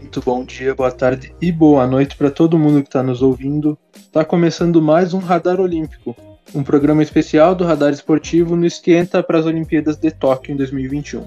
[0.00, 3.76] Muito bom dia, boa tarde e boa noite para todo mundo que está nos ouvindo.
[3.94, 6.16] Está começando mais um Radar Olímpico,
[6.54, 11.26] um programa especial do Radar Esportivo no Esquenta para as Olimpíadas de Tóquio em 2021.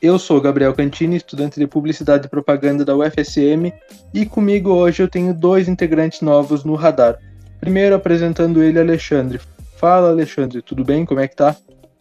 [0.00, 3.72] Eu sou Gabriel Cantini, estudante de Publicidade e Propaganda da UFSM,
[4.12, 7.18] e comigo hoje eu tenho dois integrantes novos no Radar.
[7.60, 9.40] Primeiro apresentando ele, Alexandre.
[9.76, 11.04] Fala, Alexandre, tudo bem?
[11.04, 11.56] Como é que tá?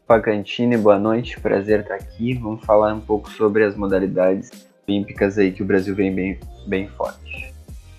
[0.08, 2.34] Fala, Cantini, boa noite, prazer estar aqui.
[2.36, 4.50] Vamos falar um pouco sobre as modalidades
[4.88, 7.54] olímpicas aí que o Brasil vem bem, bem forte.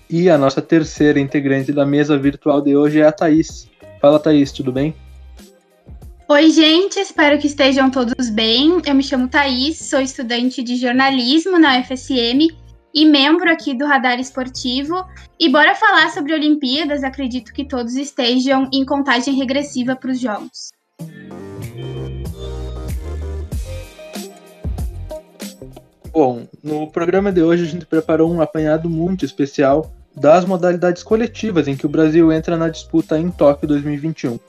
[0.09, 3.69] E a nossa terceira integrante da mesa virtual de hoje é a Thaís.
[4.01, 4.95] Fala, Thaís, tudo bem?
[6.27, 8.81] Oi, gente, espero que estejam todos bem.
[8.87, 12.47] Eu me chamo Thaís, sou estudante de jornalismo na UFSM
[12.91, 15.05] e membro aqui do Radar Esportivo.
[15.39, 20.71] E bora falar sobre Olimpíadas, acredito que todos estejam em contagem regressiva para os Jogos.
[26.11, 31.67] Bom, no programa de hoje a gente preparou um apanhado muito especial das modalidades coletivas
[31.67, 34.39] em que o Brasil entra na disputa em Tóquio 2021.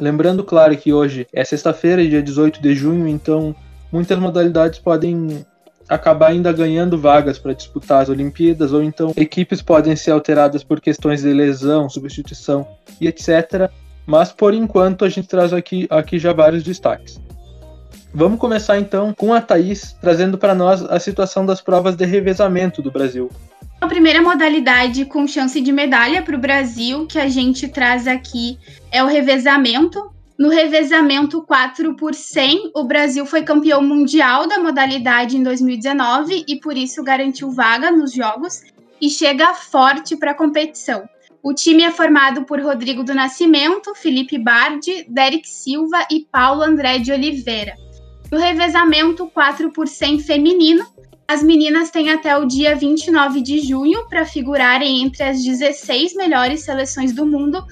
[0.00, 3.54] Lembrando, claro, que hoje é sexta-feira, dia 18 de junho, então
[3.92, 5.46] muitas modalidades podem
[5.88, 10.80] acabar ainda ganhando vagas para disputar as Olimpíadas, ou então equipes podem ser alteradas por
[10.80, 12.66] questões de lesão, substituição
[13.00, 13.70] e etc.
[14.04, 17.20] Mas por enquanto a gente traz aqui, aqui já vários destaques.
[18.14, 22.82] Vamos começar então com a Thaís trazendo para nós a situação das provas de revezamento
[22.82, 23.30] do Brasil.
[23.80, 28.58] A primeira modalidade com chance de medalha para o Brasil que a gente traz aqui
[28.90, 30.12] é o revezamento.
[30.38, 36.60] No revezamento 4 por 100, o Brasil foi campeão mundial da modalidade em 2019 e
[36.60, 38.62] por isso garantiu vaga nos Jogos
[39.00, 41.08] e chega forte para a competição.
[41.42, 46.98] O time é formado por Rodrigo do Nascimento, Felipe Bardi, Derek Silva e Paulo André
[46.98, 47.74] de Oliveira.
[48.32, 50.86] No revezamento 4 por 100 feminino,
[51.28, 56.62] as meninas têm até o dia 29 de junho para figurarem entre as 16 melhores
[56.62, 57.62] seleções do mundo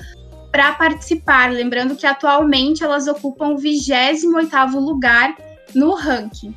[0.52, 1.50] para participar.
[1.50, 5.34] Lembrando que atualmente elas ocupam o 28º lugar
[5.74, 6.54] no ranking.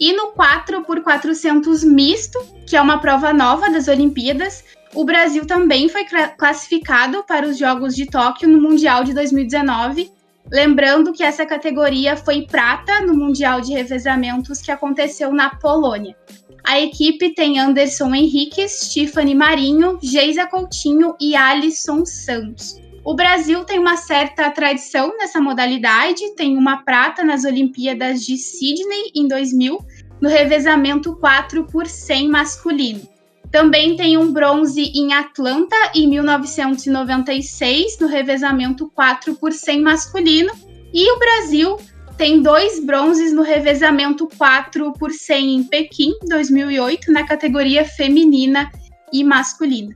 [0.00, 5.46] E no 4 por 400 misto, que é uma prova nova das Olimpíadas, o Brasil
[5.46, 6.06] também foi
[6.38, 10.10] classificado para os Jogos de Tóquio no Mundial de 2019
[10.50, 16.16] Lembrando que essa categoria foi prata no Mundial de Revezamentos que aconteceu na Polônia.
[16.64, 22.80] A equipe tem Anderson Henriques, Tiffany Marinho, Geisa Coutinho e Alisson Santos.
[23.04, 29.10] O Brasil tem uma certa tradição nessa modalidade, tem uma prata nas Olimpíadas de Sydney
[29.14, 29.76] em 2000,
[30.20, 33.11] no revezamento 4 por 100 masculino.
[33.52, 40.50] Também tem um bronze em Atlanta em 1996, no revezamento 4 por 100 masculino.
[40.90, 41.76] E o Brasil
[42.16, 48.72] tem dois bronzes no revezamento 4 por 100 em Pequim, 2008, na categoria feminina
[49.12, 49.94] e masculina.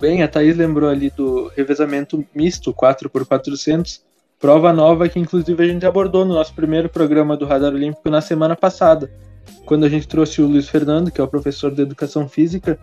[0.00, 4.02] Bem, a Thaís lembrou ali do revezamento misto 4 por 400,
[4.40, 8.20] prova nova que inclusive a gente abordou no nosso primeiro programa do Radar Olímpico na
[8.20, 9.08] semana passada
[9.64, 12.78] quando a gente trouxe o Luiz Fernando, que é o professor de educação física,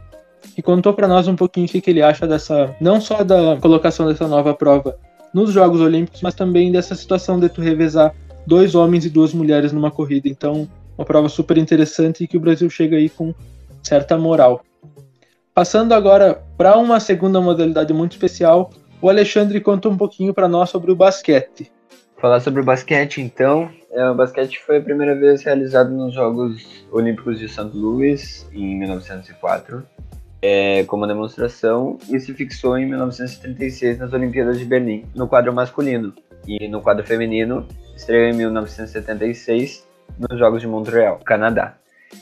[0.57, 4.07] e contou para nós um pouquinho o que ele acha dessa, não só da colocação
[4.07, 4.97] dessa nova prova
[5.33, 8.13] nos Jogos Olímpicos, mas também dessa situação de tu revezar
[8.45, 10.27] dois homens e duas mulheres numa corrida.
[10.27, 13.33] Então, uma prova super interessante e que o Brasil chega aí com
[13.81, 14.63] certa moral.
[15.53, 20.69] Passando agora para uma segunda modalidade muito especial, o Alexandre conta um pouquinho para nós
[20.69, 21.71] sobre o basquete.
[22.23, 23.69] Falar sobre o basquete, então.
[23.91, 27.69] É, o basquete foi a primeira vez realizado nos Jogos Olímpicos de St.
[27.73, 29.85] Louis, em 1904,
[30.41, 36.13] é, como demonstração, e se fixou em 1936 nas Olimpíadas de Berlim, no quadro masculino.
[36.47, 39.85] E no quadro feminino, estreou em 1976
[40.17, 41.75] nos Jogos de Montreal, Canadá.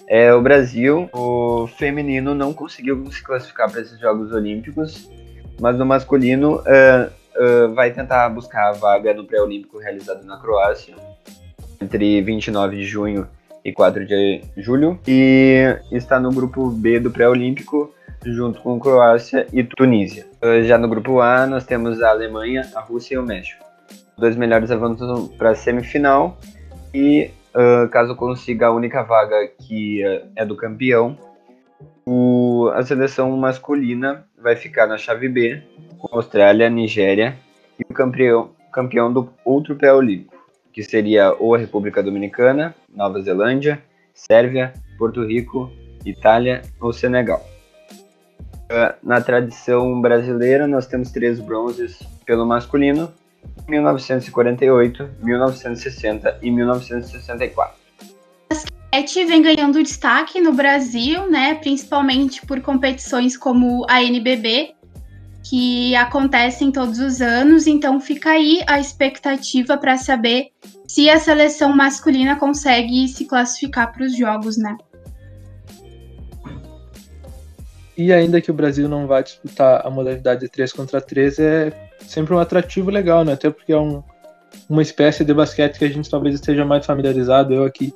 [0.07, 5.07] É, o Brasil, o feminino, não conseguiu se classificar para esses Jogos Olímpicos,
[5.59, 10.95] mas no masculino uh, uh, vai tentar buscar a vaga no pré-olímpico realizado na Croácia
[11.81, 13.27] entre 29 de junho
[13.63, 17.93] e 4 de julho e está no grupo B do pré-olímpico
[18.25, 20.25] junto com Croácia e Tunísia.
[20.41, 23.63] Uh, já no grupo A nós temos a Alemanha, a Rússia e o México.
[23.89, 26.37] Os dois melhores avançam para a semifinal
[26.93, 30.03] e uh, caso consiga a única vaga que
[30.35, 31.17] é do campeão,
[32.05, 35.61] o, a seleção masculina vai ficar na chave B
[35.97, 37.37] com Austrália, Nigéria
[37.77, 40.35] e o campeão, campeão do outro pré-olímpico,
[40.73, 43.81] que seria ou a República Dominicana, Nova Zelândia,
[44.13, 45.71] Sérvia, Porto Rico,
[46.05, 47.45] Itália ou Senegal.
[48.69, 53.11] Ah, na tradição brasileira, nós temos três bronzes pelo masculino,
[53.67, 57.80] 1948, 1960 e 1964.
[58.93, 64.73] Basquete vem ganhando destaque no Brasil, né, principalmente por competições como a NBB,
[65.43, 70.49] que acontecem todos os anos, então fica aí a expectativa para saber
[70.85, 74.77] se a seleção masculina consegue se classificar para os jogos, né?
[77.97, 81.89] E ainda que o Brasil não vá disputar a modalidade de 3 contra 3, é
[82.05, 83.33] sempre um atrativo legal, né?
[83.33, 84.03] Até porque é um,
[84.69, 87.53] uma espécie de basquete que a gente talvez esteja mais familiarizado.
[87.53, 87.93] Eu aqui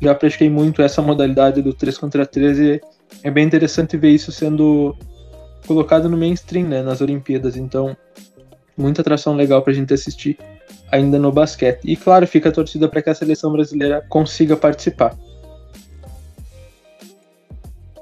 [0.00, 2.80] já pratiquei muito essa modalidade do 3 contra 3 e
[3.22, 4.96] é bem interessante ver isso sendo
[5.66, 7.56] colocado no mainstream, né, nas Olimpíadas.
[7.56, 7.96] Então,
[8.76, 10.38] muita atração legal para a gente assistir
[10.90, 11.80] ainda no basquete.
[11.84, 15.16] E claro, fica a torcida para que a seleção brasileira consiga participar.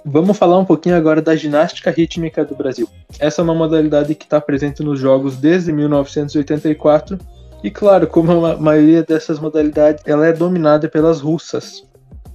[0.04, 2.88] Vamos falar um pouquinho agora da ginástica rítmica do Brasil.
[3.20, 7.18] Essa é uma modalidade que está presente nos Jogos desde 1984
[7.62, 11.84] e, claro, como a maioria dessas modalidades, ela é dominada pelas russas.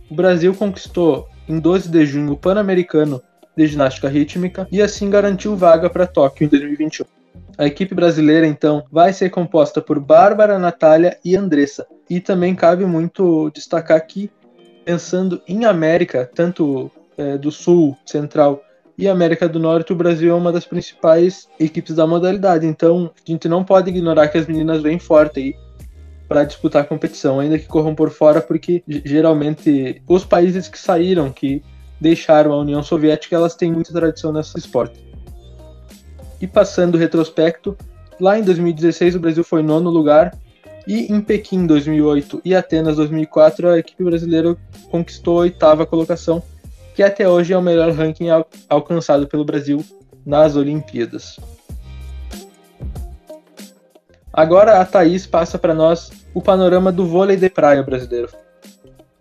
[0.09, 3.21] O Brasil conquistou em 12 de junho o Pan-Americano
[3.55, 7.05] de Ginástica Rítmica e assim garantiu vaga para Tóquio em 2021.
[7.57, 11.87] A equipe brasileira, então, vai ser composta por Bárbara, Natália e Andressa.
[12.07, 14.29] E também cabe muito destacar aqui,
[14.85, 18.61] pensando em América, tanto é, do Sul, Central
[18.97, 22.65] e América do Norte, o Brasil é uma das principais equipes da modalidade.
[22.65, 25.55] Então, a gente não pode ignorar que as meninas vêm forte aí
[26.27, 31.31] para disputar a competição, ainda que corram por fora, porque geralmente os países que saíram,
[31.31, 31.61] que
[32.01, 34.99] deixaram a União Soviética, elas têm muita tradição nesse esporte.
[36.41, 37.77] E passando o retrospecto,
[38.19, 40.35] lá em 2016 o Brasil foi nono lugar
[40.87, 44.55] e em Pequim 2008 e Atenas 2004 a equipe brasileira
[44.89, 46.41] conquistou a oitava colocação
[46.97, 49.85] que até hoje é o melhor ranking al alcançado pelo Brasil
[50.25, 51.39] nas Olimpíadas.
[54.33, 58.29] Agora a Thaís passa para nós o panorama do vôlei de praia brasileiro.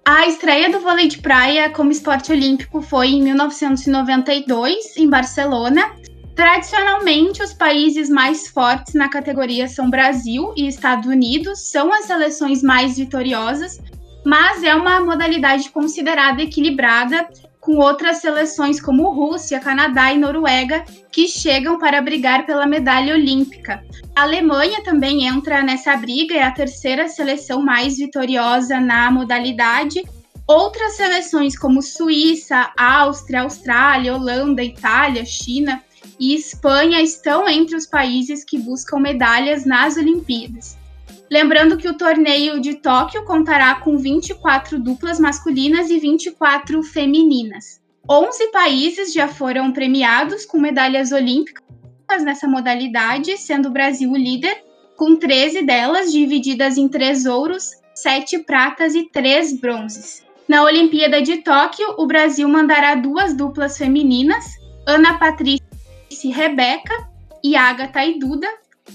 [0.06, 5.94] A estreia do vôlei de praia como esporte olímpico foi em 1992, em Barcelona.
[6.34, 12.62] Tradicionalmente, os países mais fortes na categoria são Brasil e Estados Unidos, são as seleções
[12.62, 13.78] mais vitoriosas,
[14.25, 17.28] mas é uma modalidade considerada equilibrada
[17.67, 23.85] com outras seleções como Rússia, Canadá e Noruega, que chegam para brigar pela medalha olímpica.
[24.15, 30.01] A Alemanha também entra nessa briga, é a terceira seleção mais vitoriosa na modalidade.
[30.47, 35.83] Outras seleções como Suíça, Áustria, Austrália, Holanda, Itália, China
[36.21, 40.79] e Espanha estão entre os países que buscam medalhas nas Olimpíadas.
[41.31, 47.81] Lembrando que o torneio de Tóquio contará com 24 duplas masculinas e 24 femininas.
[48.08, 51.64] 11 países já foram premiados com medalhas olímpicas
[52.23, 54.62] nessa modalidade, sendo o Brasil o líder,
[54.96, 60.25] com 13 delas divididas em 3 ouros, 7 pratas e 3 bronzes.
[60.49, 64.44] Na Olimpíada de Tóquio, o Brasil mandará duas duplas femininas,
[64.87, 65.67] Ana Patrícia
[66.08, 66.94] e Rebeca,
[67.43, 68.49] e Agatha e Duda,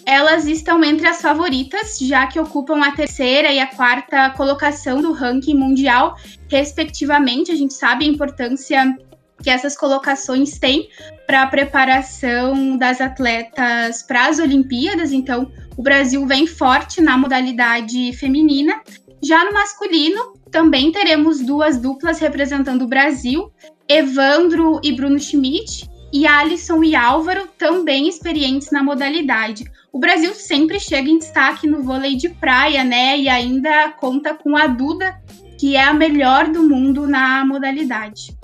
[0.05, 5.11] elas estão entre as favoritas, já que ocupam a terceira e a quarta colocação do
[5.11, 6.15] ranking mundial,
[6.47, 7.51] respectivamente.
[7.51, 8.95] A gente sabe a importância
[9.41, 10.87] que essas colocações têm
[11.25, 15.11] para a preparação das atletas para as Olimpíadas.
[15.11, 18.81] Então, o Brasil vem forte na modalidade feminina.
[19.21, 23.51] Já no masculino, também teremos duas duplas representando o Brasil,
[23.87, 29.63] Evandro e Bruno Schmidt, e Alisson e Álvaro, também experientes na modalidade.
[29.91, 33.17] O Brasil sempre chega em destaque no vôlei de praia, né?
[33.17, 35.19] E ainda conta com a Duda,
[35.57, 38.37] que é a melhor do mundo na modalidade.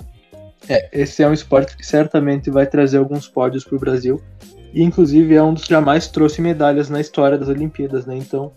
[0.68, 4.20] É, esse é um esporte que certamente vai trazer alguns pódios para o Brasil.
[4.74, 8.18] E inclusive é um dos que jamais trouxe medalhas na história das Olimpíadas, né?
[8.18, 8.52] Então,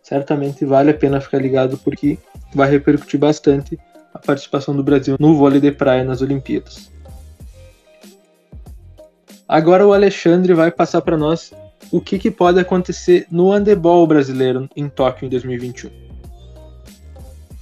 [0.00, 2.16] certamente vale a pena ficar ligado porque
[2.54, 3.76] vai repercutir bastante
[4.14, 6.92] a participação do Brasil no vôlei de praia nas Olimpíadas.
[9.48, 11.52] Agora o Alexandre vai passar para nós
[11.92, 15.90] o que, que, pode acontecer no handebol brasileiro em Tóquio em 2021.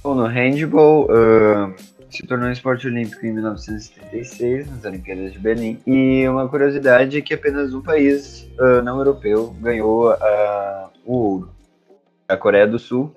[0.03, 1.73] Bom, no handball uh,
[2.09, 7.21] se tornou um esporte olímpico em 1976 nas Olimpíadas de Berlim e uma curiosidade é
[7.21, 11.49] que apenas um país uh, não europeu ganhou uh, o ouro.
[12.27, 13.13] A Coreia do Sul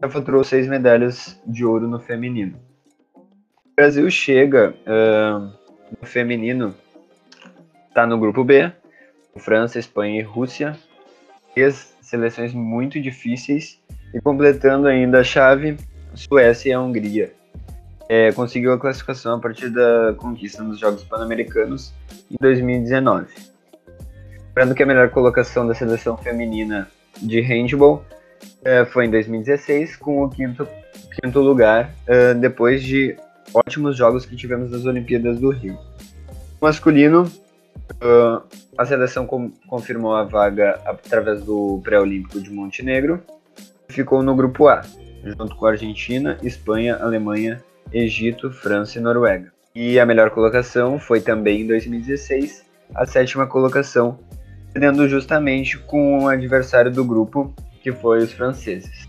[0.00, 2.56] já faturou seis medalhas de ouro no feminino.
[3.14, 4.74] O Brasil chega
[6.00, 6.74] no feminino
[7.96, 8.70] está no grupo B,
[9.38, 10.76] França, Espanha e Rússia.
[11.54, 13.80] Três seleções muito difíceis.
[14.14, 15.76] E completando ainda a chave,
[16.14, 17.32] Suécia e a Hungria.
[18.08, 21.92] É, conseguiu a classificação a partir da conquista nos Jogos Pan-Americanos
[22.30, 23.26] em 2019.
[24.48, 26.88] Lembrando que a melhor colocação da seleção feminina
[27.20, 28.04] de handball
[28.62, 30.66] uh, foi em 2016, com o quinto,
[31.20, 33.16] quinto lugar, uh, depois de
[33.52, 35.78] ótimos jogos que tivemos nas Olimpíadas do Rio.
[36.60, 37.30] Masculino,
[38.02, 38.42] uh,
[38.76, 43.22] a seleção com, confirmou a vaga através do pré-olímpico de Montenegro,
[43.88, 44.82] ficou no grupo A,
[45.24, 49.52] junto com a Argentina, Espanha, Alemanha, Egito, França e Noruega.
[49.74, 52.64] E a melhor colocação foi também em 2016,
[52.94, 54.18] a sétima colocação,
[54.72, 59.06] perdendo justamente com o adversário do grupo, que foi os franceses.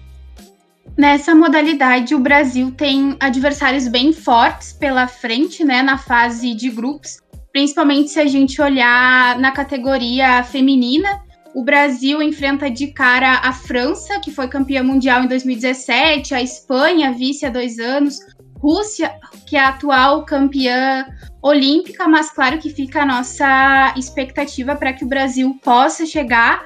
[0.98, 7.20] Nessa modalidade, o Brasil tem adversários bem fortes pela frente, né, na fase de grupos,
[7.58, 11.24] principalmente se a gente olhar na categoria feminina.
[11.56, 17.12] O Brasil enfrenta de cara a França, que foi campeã mundial em 2017, a Espanha,
[17.14, 18.20] vice há dois anos,
[18.60, 19.12] Rússia,
[19.48, 21.08] que é a atual campeã
[21.42, 26.64] olímpica, mas claro que fica a nossa expectativa para que o Brasil possa chegar.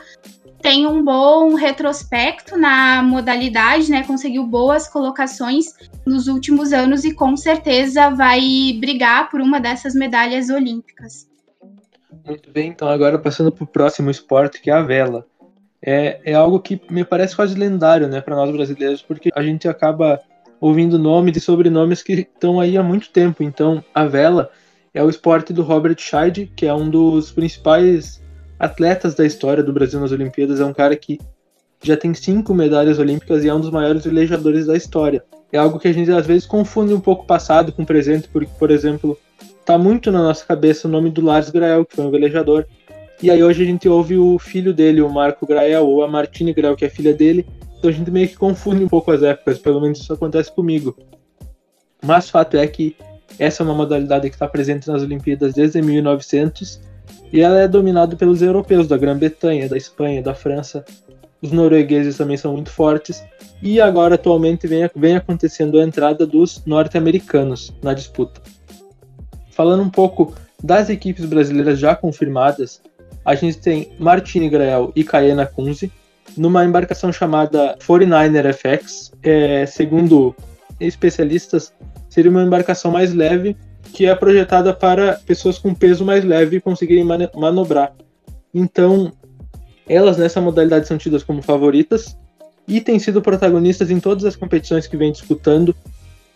[0.61, 4.03] Tem um bom retrospecto na modalidade, né?
[4.03, 5.73] Conseguiu boas colocações
[6.05, 8.41] nos últimos anos e com certeza vai
[8.79, 11.27] brigar por uma dessas medalhas olímpicas.
[12.25, 15.25] Muito bem, então agora passando para o próximo esporte, que é a vela.
[15.81, 19.67] É, é algo que me parece quase lendário né, para nós brasileiros, porque a gente
[19.67, 20.19] acaba
[20.59, 23.41] ouvindo nomes e sobrenomes que estão aí há muito tempo.
[23.41, 24.51] Então, a vela
[24.93, 28.21] é o esporte do Robert Scheid, que é um dos principais
[28.61, 30.59] atletas da história do Brasil nas Olimpíadas.
[30.59, 31.19] É um cara que
[31.81, 35.23] já tem cinco medalhas olímpicas e é um dos maiores velejadores da história.
[35.51, 38.69] É algo que a gente às vezes confunde um pouco passado com presente, porque, por
[38.69, 39.17] exemplo,
[39.65, 42.67] tá muito na nossa cabeça o nome do Lars Grael, que foi um velejador.
[43.21, 46.53] E aí hoje a gente ouve o filho dele, o Marco Grael, ou a Martine
[46.53, 47.47] Grael, que é filha dele,
[47.79, 50.95] então a gente meio que confunde um pouco as épocas, pelo menos isso acontece comigo.
[52.03, 52.95] Mas fato é que
[53.39, 56.79] essa é uma modalidade que está presente nas Olimpíadas desde 1900
[57.31, 60.83] e ela é dominada pelos europeus da Grã-Bretanha, da Espanha, da França.
[61.41, 63.23] Os noruegueses também são muito fortes
[63.61, 68.41] e agora atualmente vem, vem acontecendo a entrada dos norte-americanos na disputa.
[69.51, 72.81] Falando um pouco das equipes brasileiras já confirmadas,
[73.25, 75.91] a gente tem Martini Grael e Kaena Kunze,
[76.37, 79.11] numa embarcação chamada 49er FX.
[79.23, 80.35] É, segundo
[80.79, 81.73] especialistas,
[82.09, 83.55] seria uma embarcação mais leve
[83.93, 87.03] que é projetada para pessoas com peso mais leve conseguirem
[87.35, 87.93] manobrar.
[88.53, 89.11] Então,
[89.87, 92.17] elas nessa modalidade são tidas como favoritas
[92.67, 95.75] e têm sido protagonistas em todas as competições que vem disputando.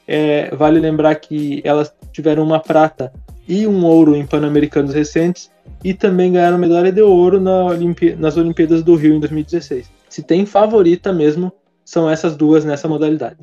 [0.08, 3.12] É, vale lembrar que elas tiveram uma prata
[3.48, 5.50] e um ouro em Pan-Americanos recentes
[5.84, 7.70] e também ganharam medalha de ouro na
[8.18, 9.90] nas Olimpíadas do Rio em 2016.
[10.10, 11.52] Se tem favorita mesmo,
[11.84, 13.38] são essas duas nessa modalidade.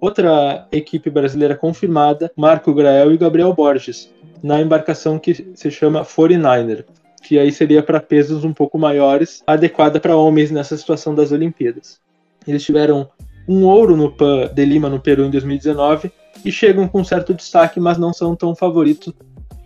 [0.00, 4.12] Outra equipe brasileira confirmada, Marco Grael e Gabriel Borges,
[4.42, 6.84] na embarcação que se chama 49er,
[7.22, 11.98] que aí seria para pesos um pouco maiores, adequada para homens nessa situação das Olimpíadas.
[12.46, 13.08] Eles tiveram
[13.48, 16.10] um ouro no PAN de Lima, no Peru, em 2019,
[16.44, 19.12] e chegam com certo destaque, mas não são tão favoritos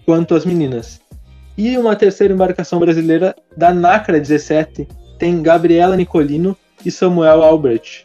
[0.05, 1.01] quanto as meninas.
[1.57, 4.87] E uma terceira embarcação brasileira da NACRA 17
[5.19, 8.05] tem Gabriela Nicolino e Samuel Albrecht.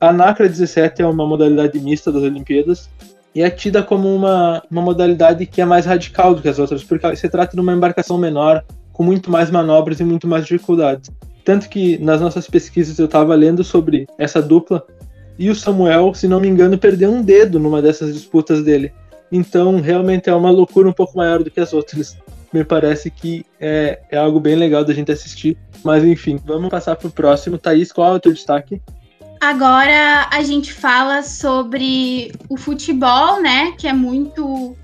[0.00, 2.90] A NACRA 17 é uma modalidade mista das Olimpíadas
[3.34, 6.84] e é tida como uma, uma modalidade que é mais radical do que as outras,
[6.84, 11.10] porque se trata de uma embarcação menor, com muito mais manobras e muito mais dificuldades.
[11.44, 14.84] Tanto que nas nossas pesquisas eu estava lendo sobre essa dupla
[15.38, 18.92] e o Samuel, se não me engano, perdeu um dedo numa dessas disputas dele.
[19.30, 22.16] Então, realmente é uma loucura um pouco maior do que as outras.
[22.52, 25.58] Me parece que é, é algo bem legal da gente assistir.
[25.84, 27.58] Mas enfim, vamos passar para o próximo.
[27.58, 28.80] Thaís, qual é o teu destaque?
[29.46, 33.70] Agora a gente fala sobre o futebol, né?
[33.78, 34.76] Que é muito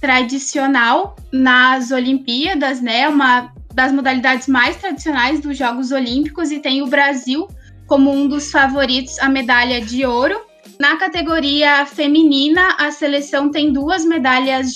[0.00, 3.08] tradicional nas Olimpíadas, né?
[3.08, 7.46] Uma das modalidades mais tradicionais dos Jogos Olímpicos e tem o Brasil
[7.86, 10.36] como um dos favoritos à medalha de ouro.
[10.80, 14.74] Na categoria feminina, a seleção tem duas medalhas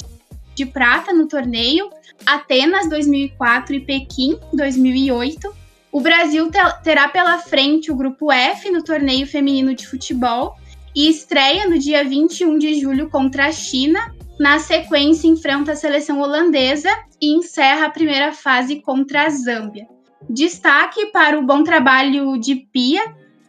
[0.54, 1.90] de prata no torneio,
[2.24, 5.61] Atenas 2004 e Pequim 2008.
[5.92, 6.50] O Brasil
[6.82, 10.56] terá pela frente o grupo F no torneio feminino de futebol
[10.96, 14.00] e estreia no dia 21 de julho contra a China.
[14.40, 16.88] Na sequência, enfrenta a seleção holandesa
[17.20, 19.86] e encerra a primeira fase contra a Zâmbia.
[20.30, 23.02] Destaque para o bom trabalho de Pia.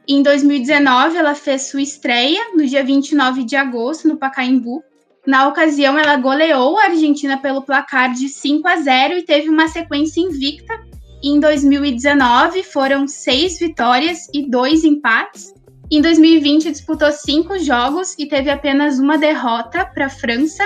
[0.06, 4.84] Em 2019, ela fez sua estreia no dia 29 de agosto no Pacaembu.
[5.26, 9.70] Na ocasião, ela goleou a Argentina pelo placar de 5 a 0 e teve uma
[9.70, 10.92] sequência invicta
[11.24, 15.54] em 2019 foram seis vitórias e dois empates.
[15.90, 20.64] Em 2020 disputou cinco jogos e teve apenas uma derrota para a França.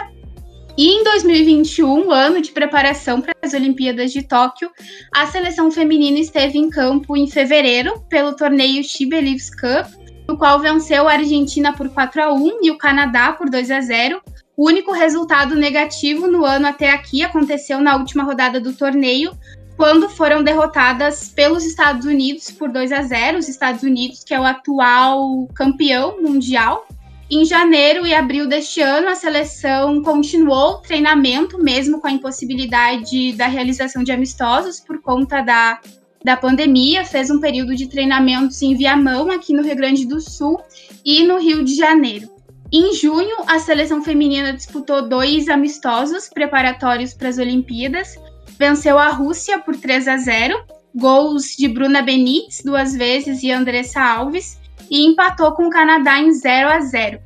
[0.75, 4.71] E em 2021, ano de preparação para as Olimpíadas de Tóquio,
[5.13, 9.87] a seleção feminina esteve em campo em fevereiro pelo torneio She Believes Cup,
[10.27, 13.81] no qual venceu a Argentina por 4 a 1 e o Canadá por 2 a
[13.81, 14.21] 0.
[14.55, 19.31] O único resultado negativo no ano até aqui aconteceu na última rodada do torneio,
[19.77, 24.39] quando foram derrotadas pelos Estados Unidos por 2 a 0, os Estados Unidos, que é
[24.39, 26.85] o atual campeão mundial
[27.29, 33.33] em janeiro e abril deste ano, a seleção continuou o treinamento, mesmo com a impossibilidade
[33.33, 35.81] da realização de amistosos por conta da,
[36.23, 37.03] da pandemia.
[37.03, 40.57] Fez um período de treinamentos em Viamão, aqui no Rio Grande do Sul,
[41.03, 42.29] e no Rio de Janeiro.
[42.71, 48.17] Em junho, a seleção feminina disputou dois amistosos preparatórios para as Olimpíadas.
[48.57, 50.57] Venceu a Rússia por 3 a 0,
[50.95, 54.59] gols de Bruna Benítez duas vezes e Andressa Alves
[54.89, 57.19] e empatou com o Canadá em 0 a 0.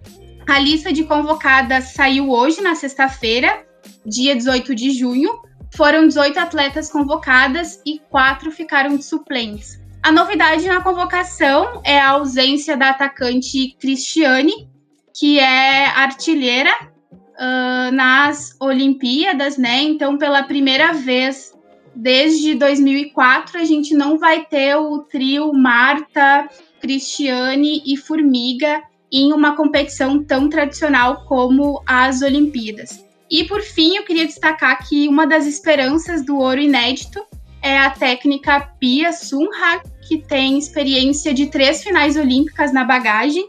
[0.50, 3.66] A lista de convocadas saiu hoje, na sexta-feira,
[4.06, 5.42] dia 18 de junho.
[5.74, 9.80] Foram 18 atletas convocadas e quatro ficaram de suplentes.
[10.04, 14.68] A novidade na convocação é a ausência da atacante Cristiane,
[15.14, 16.91] que é artilheira
[17.38, 19.82] uh, nas Olimpíadas, né?
[19.82, 21.54] Então, pela primeira vez
[21.96, 29.56] desde 2004, a gente não vai ter o trio Marta, Cristiane e Formiga em uma
[29.56, 33.04] competição tão tradicional como as Olimpíadas.
[33.30, 37.22] E por fim, eu queria destacar que uma das esperanças do ouro inédito
[37.62, 43.48] é a técnica Pia Sunha, que tem experiência de três finais olímpicas na bagagem,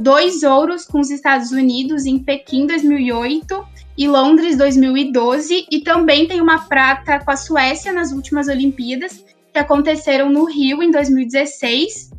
[0.00, 3.64] dois ouros com os Estados Unidos em Pequim 2008
[3.96, 9.58] e Londres 2012, e também tem uma prata com a Suécia nas últimas Olimpíadas, que
[9.58, 12.10] aconteceram no Rio em 2016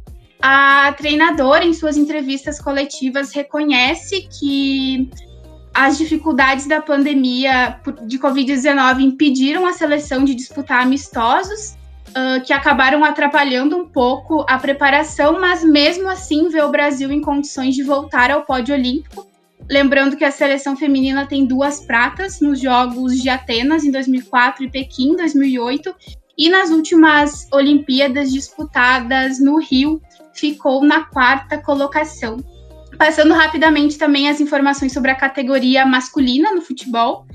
[0.42, 5.08] a treinadora, em suas entrevistas coletivas, reconhece que
[5.74, 11.78] as dificuldades da pandemia de Covid-19 impediram a seleção de disputar amistosos,
[12.12, 17.22] uh, que acabaram atrapalhando um pouco a preparação, mas mesmo assim vê o Brasil em
[17.22, 19.28] condições de voltar ao pódio olímpico.
[19.70, 24.70] Lembrando que a seleção feminina tem duas pratas nos Jogos de Atenas em 2004 e
[24.70, 25.96] Pequim em 2008,
[26.38, 30.02] e nas últimas Olimpíadas disputadas no Rio
[30.34, 32.38] ficou na quarta colocação.
[32.98, 37.26] Passando rapidamente também as informações sobre a categoria masculina no futebol,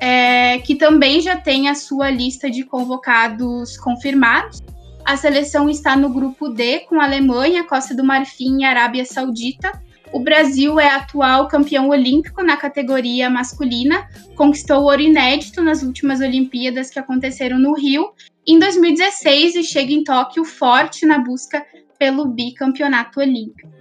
[0.00, 4.62] é, que também já tem a sua lista de convocados confirmados.
[5.04, 9.70] A seleção está no grupo D com Alemanha, Costa do Marfim e Arábia Saudita.
[10.12, 16.90] O Brasil é atual campeão olímpico na categoria masculina, conquistou ouro inédito nas últimas Olimpíadas
[16.90, 18.12] que aconteceram no Rio
[18.46, 21.64] em 2016 e chega em Tóquio forte na busca
[21.98, 23.79] pelo bicampeonato olímpico.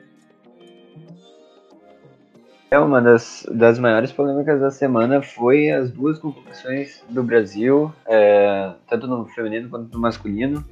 [2.71, 8.71] É uma das, das maiores polêmicas da semana foi as duas convocações do Brasil, é,
[8.87, 10.63] tanto no feminino quanto no masculino.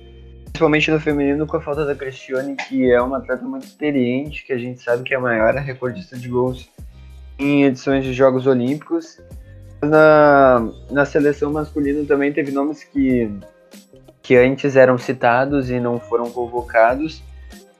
[0.43, 4.53] Principalmente no feminino, com a falta da Cristiane, que é uma atleta muito experiente, que
[4.53, 6.69] a gente sabe que é a maior recordista de gols
[7.39, 9.19] em edições de Jogos Olímpicos.
[9.81, 13.31] Na, na seleção masculina também teve nomes que,
[14.21, 17.23] que antes eram citados e não foram convocados.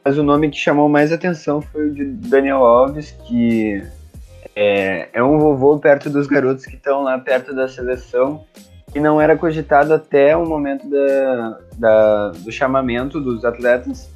[0.03, 3.83] Mas o nome que chamou mais atenção foi o de Daniel Alves, que
[4.59, 8.43] é, é um vovô perto dos garotos que estão lá perto da seleção
[8.95, 14.09] e não era cogitado até o momento da, da, do chamamento dos atletas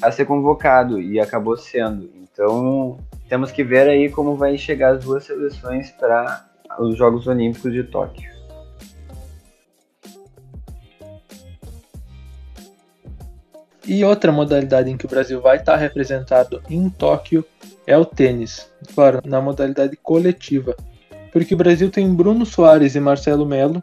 [0.00, 2.08] a ser convocado e acabou sendo.
[2.14, 2.96] Então
[3.28, 6.46] temos que ver aí como vai chegar as duas seleções para
[6.78, 8.30] os Jogos Olímpicos de Tóquio.
[13.84, 17.44] E outra modalidade em que o Brasil vai estar representado em Tóquio
[17.86, 20.76] é o tênis, claro, na modalidade coletiva.
[21.32, 23.82] Porque o Brasil tem Bruno Soares e Marcelo Melo,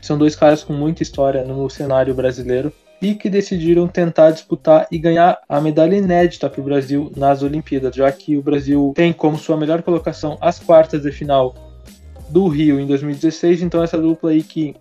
[0.00, 4.98] são dois caras com muita história no cenário brasileiro e que decidiram tentar disputar e
[4.98, 9.36] ganhar a medalha inédita para o Brasil nas Olimpíadas, já que o Brasil tem como
[9.36, 11.54] sua melhor colocação as quartas de final
[12.28, 14.74] do Rio em 2016, então essa dupla aí que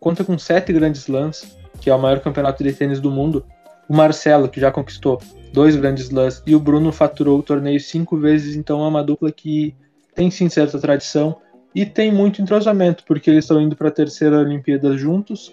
[0.00, 3.44] conta com sete grandes lãs, que é o maior campeonato de tênis do mundo,
[3.88, 5.20] o Marcelo, que já conquistou
[5.52, 9.32] dois grandes slams, e o Bruno faturou o torneio cinco vezes, então é uma dupla
[9.32, 9.74] que
[10.14, 11.36] tem sim certa tradição
[11.74, 15.52] e tem muito entrosamento, porque eles estão indo para a terceira Olimpíada juntos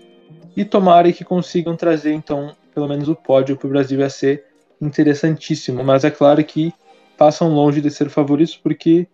[0.55, 4.45] e tomara que consigam trazer então pelo menos o pódio para o Brasil ia ser
[4.81, 6.73] interessantíssimo, mas é claro que
[7.17, 9.07] passam longe de ser favoritos porque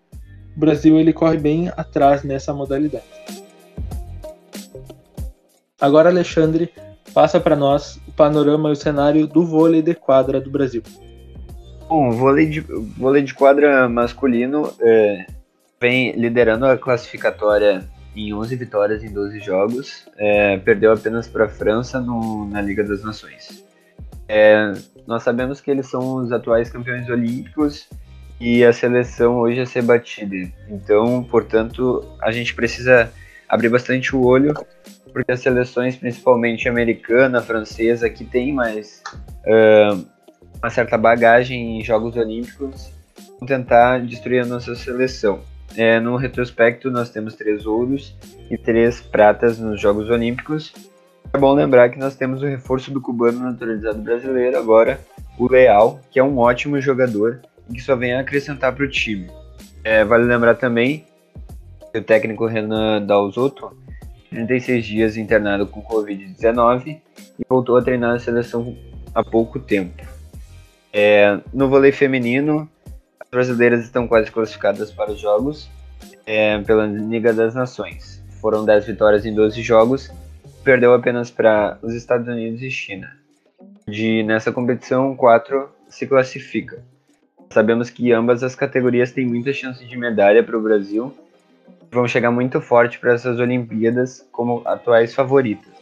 [0.56, 3.04] o Brasil ele corre bem atrás nessa modalidade.
[5.80, 6.72] Agora Alexandre
[7.13, 10.84] passa para nós panorama e o cenário do vôlei de quadra do Brasil.
[11.88, 15.26] Bom, vôlei de, vôlei de quadra masculino, é,
[15.80, 17.82] vem liderando a classificatória
[18.14, 22.84] em 11 vitórias em 12 jogos, é, perdeu apenas para a França no, na Liga
[22.84, 23.64] das Nações.
[24.28, 24.74] É,
[25.08, 27.88] nós sabemos que eles são os atuais campeões olímpicos
[28.38, 30.36] e a seleção hoje é ser batida.
[30.68, 33.10] Então, portanto, a gente precisa
[33.48, 34.54] abrir bastante o olho,
[35.12, 39.02] porque as seleções, principalmente americana, francesa, que tem mais
[39.45, 40.06] uh,
[40.62, 42.91] uma certa bagagem em Jogos Olímpicos,
[43.39, 45.39] vão tentar destruir a nossa seleção.
[45.76, 48.15] É, no retrospecto, nós temos três ouros
[48.50, 50.74] e três pratas nos Jogos Olímpicos.
[51.32, 55.00] É bom lembrar que nós temos o reforço do cubano naturalizado brasileiro agora,
[55.38, 59.30] o Leal, que é um ótimo jogador e que só vem acrescentar para o time.
[59.84, 61.06] É, vale lembrar também
[61.91, 63.78] que o técnico Renan Dalzotto,
[64.30, 67.00] 36 dias internado com Covid-19
[67.39, 68.76] e voltou a treinar a seleção
[69.13, 70.04] há pouco tempo.
[70.92, 72.70] É, no vôlei feminino,
[73.32, 75.70] brasileiras estão quase classificadas para os jogos
[76.26, 78.24] é, pela Liga das Nações.
[78.42, 80.12] Foram 10 vitórias em 12 jogos,
[80.63, 83.18] perdeu apenas para os Estados Unidos e China.
[83.88, 86.80] De nessa competição, quatro se classificam.
[87.52, 91.12] Sabemos que ambas as categorias têm muita chance de medalha para o Brasil.
[91.91, 95.73] Vão chegar muito forte para essas Olimpíadas como atuais favoritas.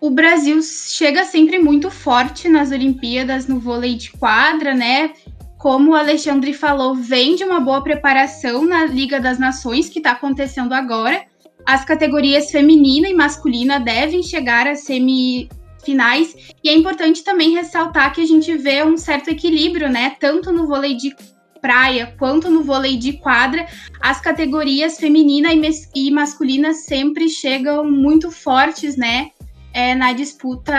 [0.00, 5.12] O Brasil chega sempre muito forte nas Olimpíadas no vôlei de quadra, né?
[5.58, 10.12] como o Alexandre falou, vem de uma boa preparação na Liga das Nações, que está
[10.12, 11.26] acontecendo agora.
[11.66, 16.54] As categorias feminina e masculina devem chegar às semifinais.
[16.62, 20.16] E é importante também ressaltar que a gente vê um certo equilíbrio, né?
[20.20, 21.14] Tanto no vôlei de
[21.60, 23.66] praia quanto no vôlei de quadra,
[24.00, 25.48] as categorias feminina
[25.94, 29.30] e, masculina sempre chegam muito fortes, né?
[29.72, 30.74] É, na disputa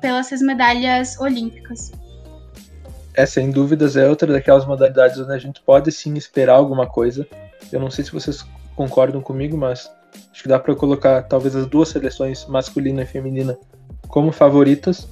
[0.00, 1.92] pelas medalhas olímpicas
[3.14, 7.26] é sem dúvidas é outra daquelas modalidades onde a gente pode sim esperar alguma coisa.
[7.70, 9.90] Eu não sei se vocês concordam comigo, mas
[10.32, 13.58] acho que dá para colocar talvez as duas seleções, masculina e feminina,
[14.08, 15.06] como favoritas.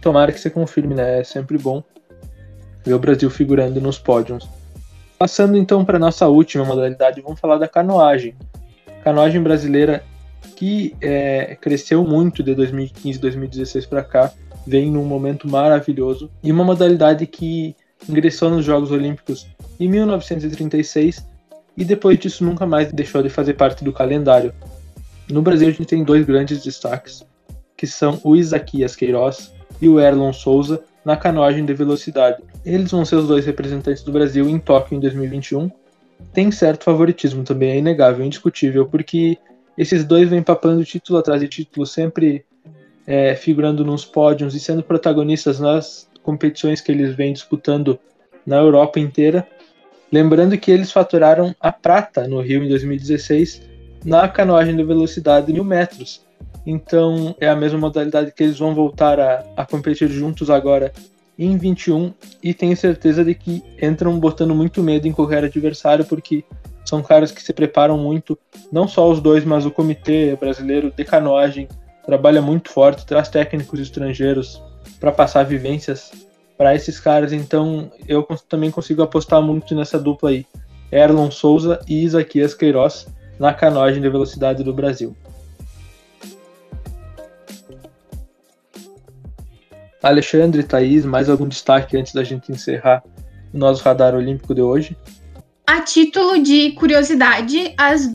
[0.00, 1.20] Tomara que se confirme, né?
[1.20, 1.82] É sempre bom
[2.84, 4.48] ver o Brasil figurando nos pódios.
[5.22, 8.34] Passando então para nossa última modalidade, vamos falar da canoagem.
[9.04, 10.02] Canoagem brasileira
[10.56, 14.32] que é, cresceu muito de 2015, 2016 para cá
[14.66, 17.76] vem num momento maravilhoso e uma modalidade que
[18.08, 19.46] ingressou nos Jogos Olímpicos
[19.78, 21.24] em 1936
[21.76, 24.52] e depois disso nunca mais deixou de fazer parte do calendário.
[25.30, 27.24] No Brasil a gente tem dois grandes destaques,
[27.76, 32.42] que são o Isaquias Queiroz e o Erlon Souza na canoagem de velocidade.
[32.64, 35.70] Eles vão ser os dois representantes do Brasil em Tóquio em 2021.
[36.32, 39.36] Tem certo favoritismo também, é inegável, indiscutível, porque
[39.76, 42.44] esses dois vêm papando título atrás de título, sempre
[43.06, 47.98] é, figurando nos pódios e sendo protagonistas nas competições que eles vêm disputando
[48.46, 49.46] na Europa inteira.
[50.12, 53.62] Lembrando que eles faturaram a prata no Rio em 2016
[54.04, 56.24] na canoagem de velocidade mil metros.
[56.64, 60.92] Então é a mesma modalidade que eles vão voltar a, a competir juntos agora
[61.44, 66.44] em 21 e tenho certeza de que entram botando muito medo em qualquer adversário porque
[66.84, 68.38] são caras que se preparam muito,
[68.70, 71.68] não só os dois, mas o comitê brasileiro de canoagem
[72.04, 74.62] trabalha muito forte, traz técnicos estrangeiros
[74.98, 76.10] para passar vivências
[76.56, 77.32] para esses caras.
[77.32, 80.44] Então eu também consigo apostar muito nessa dupla aí,
[80.90, 83.06] Erlon Souza e Isaquias Queiroz
[83.38, 85.16] na canoagem de velocidade do Brasil.
[90.02, 93.02] Alexandre, Thaís, mais algum destaque antes da gente encerrar
[93.52, 94.96] o nosso radar olímpico de hoje?
[95.66, 98.10] A título de curiosidade, as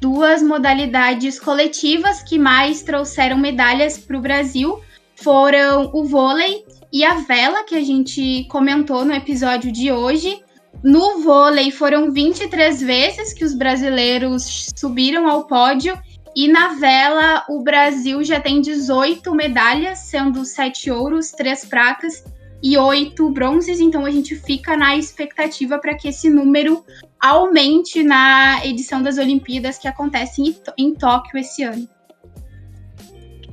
[0.00, 4.80] duas modalidades coletivas que mais trouxeram medalhas para o Brasil
[5.16, 10.40] foram o vôlei e a vela, que a gente comentou no episódio de hoje.
[10.82, 15.98] No vôlei foram 23 vezes que os brasileiros subiram ao pódio
[16.36, 22.24] e na vela o Brasil já tem 18 medalhas, sendo 7 ouros, 3 pratas
[22.62, 26.82] e oito bronzes, então a gente fica na expectativa para que esse número
[27.20, 31.86] aumente na edição das Olimpíadas que acontece em, em Tóquio esse ano.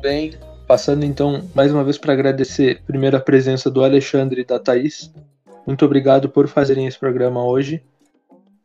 [0.02, 0.34] Bem,
[0.66, 5.12] passando então mais uma vez para agradecer primeiro a presença do Alexandre e da Thaís.
[5.68, 7.84] Muito obrigado por fazerem esse programa hoje.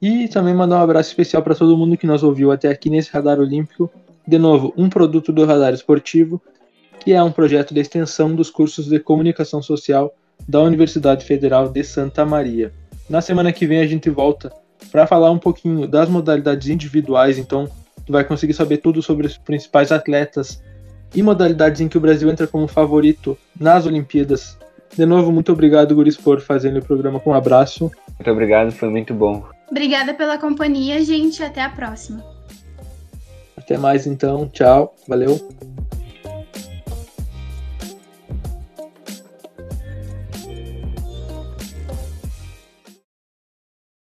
[0.01, 3.11] E também mandar um abraço especial para todo mundo que nos ouviu até aqui nesse
[3.11, 3.91] Radar Olímpico.
[4.27, 6.43] De novo, um produto do Radar Esportivo,
[7.01, 10.13] que é um projeto de extensão dos cursos de comunicação social
[10.49, 12.73] da Universidade Federal de Santa Maria.
[13.09, 14.53] Na semana que vem a gente volta
[14.91, 17.69] para falar um pouquinho das modalidades individuais, então
[18.05, 20.61] tu vai conseguir saber tudo sobre os principais atletas
[21.15, 24.59] e modalidades em que o Brasil entra como favorito nas Olimpíadas.
[24.97, 27.91] De novo, muito obrigado, Guris, por fazendo o programa com um abraço.
[28.19, 29.45] Muito obrigado, foi muito bom.
[29.71, 31.43] Obrigada pela companhia, gente.
[31.43, 32.36] Até a próxima.
[33.67, 34.49] Até mais então.
[34.49, 34.95] Tchau.
[35.09, 35.37] Valeu.